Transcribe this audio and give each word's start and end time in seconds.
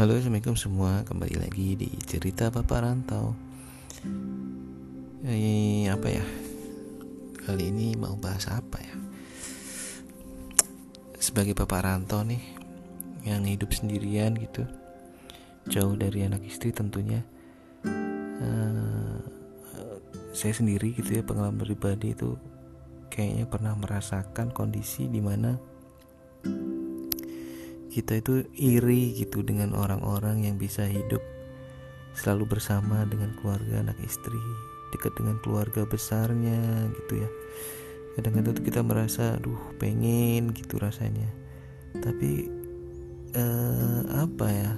Halo 0.00 0.16
assalamualaikum 0.16 0.56
semua. 0.56 1.04
Kembali 1.04 1.36
lagi 1.36 1.76
di 1.76 1.92
cerita 2.08 2.48
Bapak 2.48 2.88
Rantau. 2.88 3.36
Ini 5.28 5.92
apa 5.92 6.08
ya? 6.08 6.24
Kali 7.44 7.68
ini 7.68 7.92
mau 8.00 8.16
bahas 8.16 8.48
apa 8.48 8.80
ya? 8.80 8.96
Sebagai 11.20 11.52
Bapak 11.52 11.84
Rantau 11.84 12.24
nih 12.24 12.40
Yang 13.28 13.42
hidup 13.52 13.70
sendirian 13.76 14.40
gitu 14.40 14.64
Jauh 15.68 15.92
dari 16.00 16.24
anak 16.24 16.48
istri 16.48 16.72
tentunya 16.72 17.20
uh, 17.84 19.20
Saya 20.32 20.56
sendiri 20.56 20.96
gitu 20.96 21.12
ya 21.12 21.20
pengalaman 21.20 21.60
pribadi 21.60 22.16
itu 22.16 22.40
Kayaknya 23.12 23.44
pernah 23.52 23.76
merasakan 23.76 24.48
kondisi 24.48 25.12
di 25.12 25.20
mana 25.20 25.60
kita 27.90 28.22
itu 28.22 28.46
iri 28.54 29.18
gitu 29.18 29.42
dengan 29.42 29.74
orang-orang 29.74 30.46
yang 30.46 30.56
bisa 30.56 30.86
hidup 30.86 31.20
selalu 32.14 32.56
bersama 32.56 33.02
dengan 33.06 33.34
keluarga 33.38 33.82
anak 33.82 33.98
istri 34.06 34.38
dekat 34.90 35.14
dengan 35.18 35.38
keluarga 35.42 35.86
besarnya 35.86 36.90
gitu 37.02 37.22
ya. 37.22 37.30
Kadang-kadang 38.18 38.58
tuh 38.58 38.64
kita 38.66 38.80
merasa 38.82 39.38
aduh 39.38 39.58
pengen 39.78 40.50
gitu 40.50 40.78
rasanya. 40.78 41.30
Tapi 41.98 42.50
eh, 43.34 44.00
apa 44.10 44.46
ya? 44.50 44.72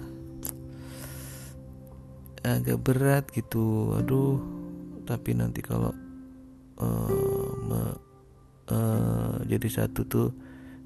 Agak 2.45 2.79
berat 2.85 3.25
gitu. 3.33 3.97
Aduh 3.97 4.41
tapi 5.09 5.35
nanti 5.35 5.65
kalau 5.65 5.93
eh, 6.81 7.17
me, 7.67 7.83
eh, 8.69 9.37
jadi 9.49 9.69
satu 9.69 10.01
tuh 10.05 10.29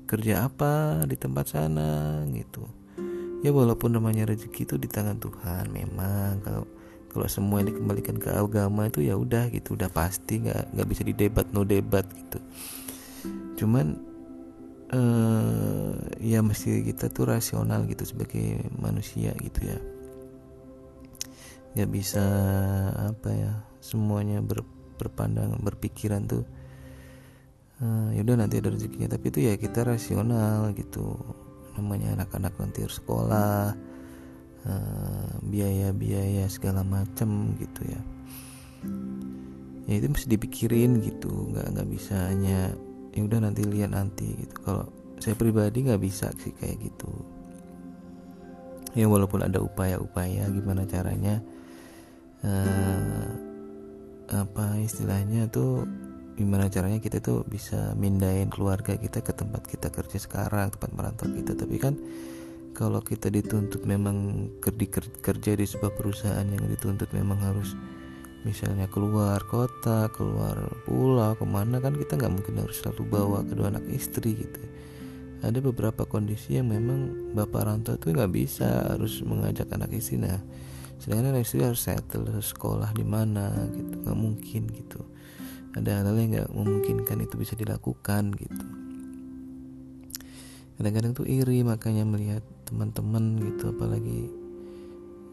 kerja 0.06 0.46
apa 0.46 1.02
di 1.04 1.18
tempat 1.18 1.52
sana 1.52 2.22
gitu. 2.30 2.64
Ya 3.44 3.52
walaupun 3.52 3.92
namanya 3.92 4.26
rezeki 4.30 4.64
itu 4.64 4.74
di 4.80 4.88
tangan 4.88 5.20
Tuhan 5.20 5.68
memang 5.68 6.40
kalau 6.40 6.64
kalau 7.12 7.28
semua 7.32 7.60
yang 7.60 7.72
dikembalikan 7.72 8.16
ke 8.20 8.32
agama 8.32 8.88
itu 8.88 9.04
ya 9.04 9.18
udah 9.18 9.50
gitu. 9.52 9.76
Udah 9.76 9.90
pasti 9.92 10.46
nggak 10.46 10.72
nggak 10.72 10.88
bisa 10.88 11.02
didebat 11.04 11.46
no 11.52 11.66
debat 11.66 12.06
gitu. 12.06 12.38
Cuman 13.60 13.98
uh, 14.94 15.92
ya 16.22 16.40
mesti 16.40 16.86
kita 16.86 17.10
tuh 17.10 17.28
rasional 17.28 17.84
gitu 17.90 18.06
sebagai 18.06 18.64
manusia 18.78 19.34
gitu 19.42 19.60
ya. 19.66 19.78
Nggak 21.76 21.90
bisa 21.92 22.24
apa 22.94 23.30
ya 23.34 23.52
semuanya 23.84 24.40
ber, 24.40 24.64
berpandang 24.96 25.60
berpikiran 25.60 26.24
tuh 26.24 26.42
uh, 27.82 28.08
ya 28.12 28.20
udah 28.22 28.36
nanti 28.40 28.60
ada 28.60 28.72
rezekinya. 28.72 29.16
Tapi 29.16 29.24
itu 29.32 29.38
ya 29.46 29.54
kita 29.56 29.82
rasional 29.84 30.72
gitu. 30.76 31.16
Namanya 31.76 32.16
anak-anak 32.20 32.56
nanti 32.56 32.84
harus 32.84 32.96
sekolah 33.00 33.76
uh, 34.64 35.30
biaya-biaya 35.44 36.48
segala 36.48 36.80
macam 36.86 37.52
gitu 37.60 37.82
ya. 37.84 38.00
Ya 39.86 39.94
itu 40.02 40.06
mesti 40.10 40.26
dipikirin 40.26 41.04
gitu. 41.04 41.52
Nggak 41.52 41.66
nggak 41.76 41.88
bisa 41.92 42.16
hanya 42.32 42.72
ya 43.16 43.20
udah 43.24 43.38
nanti 43.44 43.62
lihat 43.64 43.92
nanti 43.92 44.36
gitu. 44.40 44.54
Kalau 44.64 44.84
saya 45.20 45.32
pribadi 45.36 45.84
nggak 45.86 46.02
bisa 46.02 46.32
sih 46.40 46.52
kayak 46.56 46.80
gitu. 46.92 47.12
Ya 48.96 49.04
walaupun 49.04 49.44
ada 49.44 49.60
upaya-upaya 49.60 50.48
gimana 50.48 50.88
caranya 50.88 51.44
uh, 52.40 53.28
apa 54.32 54.80
istilahnya 54.80 55.52
tuh 55.52 55.84
gimana 56.36 56.68
caranya 56.68 57.00
kita 57.00 57.24
tuh 57.24 57.48
bisa 57.48 57.96
mindahin 57.96 58.52
keluarga 58.52 58.92
kita 58.92 59.24
ke 59.24 59.32
tempat 59.32 59.64
kita 59.64 59.88
kerja 59.88 60.20
sekarang 60.20 60.68
tempat 60.68 60.92
merantau 60.92 61.32
kita. 61.32 61.56
Tapi 61.56 61.76
kan 61.80 61.96
kalau 62.76 63.00
kita 63.00 63.32
dituntut 63.32 63.88
memang 63.88 64.48
kerja 64.60 65.52
di 65.56 65.64
sebuah 65.64 65.96
perusahaan 65.96 66.44
yang 66.44 66.68
dituntut 66.68 67.08
memang 67.16 67.40
harus 67.40 67.72
misalnya 68.44 68.86
keluar 68.86 69.42
kota 69.48 70.12
keluar 70.12 70.70
pulau 70.84 71.34
ke 71.34 71.42
mana 71.48 71.82
kan 71.82 71.96
kita 71.96 72.14
nggak 72.20 72.30
mungkin 72.30 72.62
harus 72.62 72.78
selalu 72.84 73.02
bawa 73.08 73.40
kedua 73.48 73.72
anak 73.72 73.88
istri 73.88 74.36
gitu. 74.36 74.60
Ada 75.40 75.64
beberapa 75.64 76.04
kondisi 76.04 76.60
yang 76.60 76.68
memang 76.68 77.32
bapak 77.32 77.64
rantau 77.64 77.96
tuh 77.96 78.12
nggak 78.12 78.32
bisa 78.32 78.92
harus 78.92 79.24
mengajak 79.24 79.72
anak 79.72 79.88
istri. 79.96 80.20
Nah 80.20 80.36
sedangkan 81.00 81.32
anak 81.32 81.48
istri 81.48 81.64
harus 81.64 81.80
settle 81.80 82.28
sekolah 82.44 82.92
di 82.92 83.08
mana 83.08 83.72
gitu. 83.72 84.04
Nggak 84.04 84.18
mungkin 84.20 84.62
gitu 84.68 85.00
ada 85.76 86.00
hal-hal 86.00 86.16
yang 86.16 86.30
nggak 86.32 86.50
memungkinkan 86.56 87.18
itu 87.20 87.36
bisa 87.36 87.52
dilakukan 87.52 88.32
gitu. 88.32 88.64
Kadang-kadang 90.80 91.12
tuh 91.12 91.28
iri 91.28 91.60
makanya 91.64 92.04
melihat 92.08 92.40
teman-teman 92.64 93.36
gitu. 93.40 93.76
Apalagi 93.76 94.32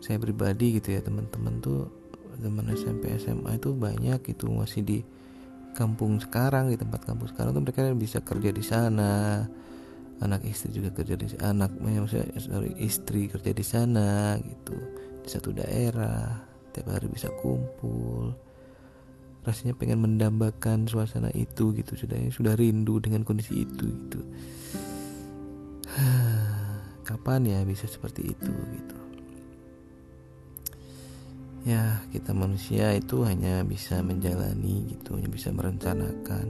saya 0.04 0.20
pribadi 0.20 0.80
gitu 0.80 0.92
ya 0.92 1.00
teman-teman 1.00 1.64
tuh 1.64 1.88
teman 2.44 2.68
SMP 2.76 3.16
SMA 3.16 3.56
itu 3.56 3.72
banyak 3.72 4.20
itu 4.28 4.46
masih 4.52 4.84
di 4.84 5.00
kampung 5.74 6.20
sekarang 6.20 6.70
di 6.70 6.78
tempat 6.78 7.08
kampung 7.08 7.32
sekarang 7.32 7.56
tuh 7.56 7.64
mereka 7.64 7.88
bisa 7.96 8.20
kerja 8.20 8.52
di 8.52 8.64
sana. 8.64 9.44
Anak 10.24 10.44
istri 10.48 10.72
juga 10.72 10.92
kerja 10.96 11.20
di 11.20 11.28
anak 11.40 11.76
maksudnya 11.80 12.40
sorry, 12.40 12.72
istri 12.80 13.28
kerja 13.32 13.52
di 13.52 13.64
sana 13.64 14.36
gitu. 14.40 14.76
Di 15.24 15.28
satu 15.32 15.56
daerah 15.56 16.36
tiap 16.76 16.88
hari 16.92 17.08
bisa 17.08 17.32
kumpul 17.40 18.53
rasanya 19.44 19.76
pengen 19.76 20.00
mendambakan 20.00 20.88
suasana 20.88 21.28
itu 21.36 21.76
gitu 21.76 22.00
sudah 22.00 22.16
sudah 22.32 22.56
rindu 22.56 23.04
dengan 23.04 23.28
kondisi 23.28 23.68
itu 23.68 23.92
gitu. 23.92 24.20
Kapan 27.08 27.44
ya 27.44 27.60
bisa 27.68 27.84
seperti 27.84 28.32
itu 28.32 28.52
gitu? 28.52 28.98
Ya 31.64 32.04
kita 32.12 32.32
manusia 32.36 32.92
itu 32.96 33.24
hanya 33.24 33.64
bisa 33.64 34.00
menjalani 34.04 34.96
gitu 34.96 35.16
hanya 35.20 35.28
bisa 35.28 35.52
merencanakan. 35.52 36.48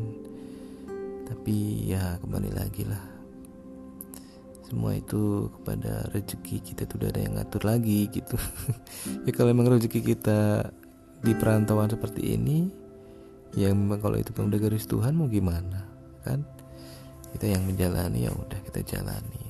Tapi 1.30 1.90
ya 1.90 2.22
kembali 2.22 2.52
lagi 2.54 2.86
lah. 2.86 3.02
Semua 4.70 4.98
itu 4.98 5.54
kepada 5.54 6.10
rezeki 6.14 6.62
kita 6.62 6.90
tuh 6.90 7.02
udah 7.02 7.10
ada 7.14 7.22
yang 7.22 7.34
ngatur 7.38 7.62
lagi 7.66 8.10
gitu. 8.10 8.38
Ya 9.26 9.32
kalau 9.34 9.54
memang 9.54 9.70
rezeki 9.78 10.02
kita 10.14 10.70
di 11.24 11.32
perantauan 11.38 11.88
seperti 11.88 12.36
ini 12.36 12.83
ya 13.54 13.70
memang 13.70 14.02
kalau 14.02 14.18
itu 14.18 14.34
udah 14.34 14.60
garis 14.60 14.90
Tuhan 14.90 15.14
mau 15.14 15.30
gimana? 15.30 15.86
Kan? 16.26 16.42
Kita 17.34 17.50
yang 17.50 17.66
menjalani 17.66 18.26
ya 18.26 18.32
udah 18.34 18.60
kita 18.66 18.82
jalani. 18.86 19.46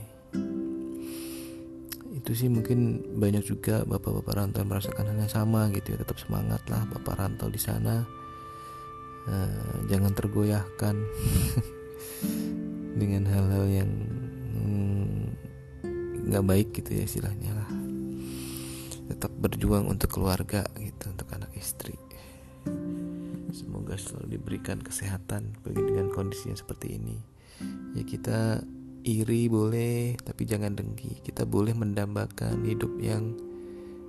Itu 2.15 2.31
sih 2.31 2.47
mungkin 2.47 3.03
banyak 3.19 3.43
juga 3.43 3.83
bapak-bapak 3.83 4.39
rantau 4.39 4.63
yang 4.63 4.71
merasakan 4.71 5.11
hal 5.11 5.17
yang 5.19 5.31
sama 5.31 5.67
gitu 5.75 5.95
ya. 5.95 5.97
Tetap 6.03 6.19
semangat 6.19 6.63
lah 6.71 6.83
bapak 6.87 7.19
rantau 7.19 7.51
di 7.51 7.59
sana. 7.59 8.03
Uh, 9.23 9.87
jangan 9.87 10.11
tergoyahkan 10.11 10.99
dengan 12.99 13.23
hal-hal 13.23 13.65
yang 13.71 13.91
hmm, 14.51 15.31
nggak 16.27 16.43
hmm, 16.43 16.51
baik 16.51 16.75
gitu 16.75 16.99
ya 16.99 17.03
istilahnya 17.07 17.51
lah. 17.55 17.69
Tetap 19.11 19.31
berjuang 19.39 19.87
untuk 19.87 20.11
keluarga 20.11 20.67
gitu 20.79 21.11
untuk 21.11 21.27
anak 21.35 21.51
istri 21.55 21.95
Semoga 23.53 23.93
selalu 23.95 24.41
diberikan 24.41 24.81
kesehatan 24.81 25.61
bagi 25.61 25.85
dengan 25.85 26.09
kondisi 26.09 26.49
yang 26.49 26.57
seperti 26.57 26.97
ini. 26.97 27.17
Ya 27.93 28.01
kita 28.01 28.65
iri 29.05 29.45
boleh, 29.45 30.17
tapi 30.17 30.49
jangan 30.49 30.73
dengki. 30.73 31.21
Kita 31.21 31.45
boleh 31.45 31.77
mendambakan 31.77 32.65
hidup 32.65 32.97
yang 32.97 33.37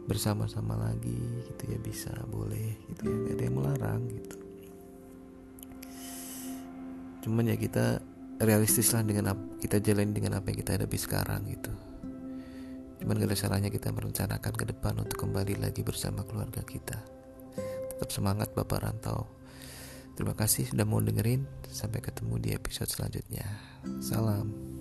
bersama-sama 0.05 0.77
lagi 0.77 1.17
gitu 1.49 1.63
ya 1.73 1.79
bisa 1.81 2.13
boleh 2.29 2.77
gitu 2.93 3.09
ya 3.09 3.17
gak 3.25 3.35
ada 3.41 3.43
yang 3.49 3.57
melarang 3.57 4.03
gitu 4.13 4.37
cuman 7.25 7.45
ya 7.49 7.57
kita 7.57 8.05
realistis 8.37 8.93
lah 8.93 9.01
dengan 9.01 9.33
apa, 9.33 9.45
kita 9.65 9.81
jalan 9.81 10.13
dengan 10.13 10.37
apa 10.37 10.53
yang 10.53 10.59
kita 10.61 10.77
hadapi 10.77 10.99
sekarang 11.01 11.49
gitu 11.49 11.73
cuman 13.01 13.17
gak 13.17 13.33
ada 13.33 13.37
salahnya 13.37 13.73
kita 13.73 13.89
merencanakan 13.97 14.53
ke 14.53 14.65
depan 14.77 15.01
untuk 15.01 15.17
kembali 15.25 15.57
lagi 15.57 15.81
bersama 15.81 16.21
keluarga 16.29 16.61
kita 16.61 17.01
tetap 18.05 18.21
semangat 18.21 18.53
Bapak 18.53 18.85
Rantau 18.85 19.33
Terima 20.15 20.37
kasih 20.37 20.71
sudah 20.71 20.87
mau 20.87 21.03
dengerin. 21.03 21.43
Sampai 21.67 21.99
ketemu 21.99 22.39
di 22.39 22.55
episode 22.55 22.87
selanjutnya. 22.87 23.43
Salam. 23.99 24.74